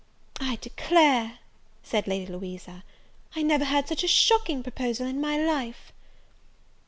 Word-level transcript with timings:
"I 0.39 0.55
declare," 0.55 1.37
said 1.83 2.07
Lady 2.07 2.25
Louisa, 2.25 2.83
"I 3.35 3.43
never 3.43 3.65
heard 3.65 3.87
such 3.87 4.03
a 4.03 4.07
shocking 4.07 4.63
proposal 4.63 5.05
in 5.05 5.21
my 5.21 5.37
life!" 5.37 5.93